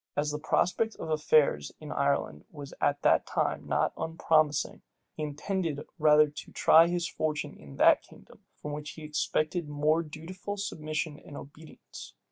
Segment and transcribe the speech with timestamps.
[0.17, 4.81] As the prospect of affairs in Ireland was at that time not unpromising,
[5.15, 10.01] he intended rather to try his fortune in that kingdom, from which he expected more
[10.01, 12.15] dutiful submission and obedience.